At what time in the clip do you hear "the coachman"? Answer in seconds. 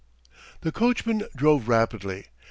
0.61-1.27